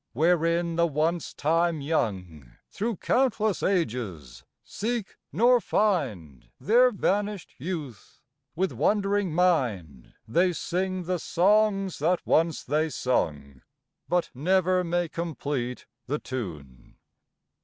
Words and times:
Wherein 0.13 0.77
the 0.77 0.87
once 0.87 1.31
time 1.31 1.79
young 1.79 2.53
Thro' 2.71 2.95
countless 2.95 3.61
ages 3.61 4.43
seek, 4.63 5.15
nor 5.31 5.61
find, 5.61 6.49
Their 6.59 6.89
vanished 6.89 7.53
youth; 7.59 8.19
with 8.55 8.71
wandering 8.71 9.31
mind 9.31 10.15
They 10.27 10.53
sing 10.53 11.03
the 11.03 11.19
songs 11.19 11.99
that 11.99 12.25
once 12.25 12.63
they 12.63 12.89
sung, 12.89 13.61
But 14.09 14.31
never 14.33 14.83
may 14.83 15.07
complete 15.07 15.85
the 16.07 16.17
tune. 16.17 16.95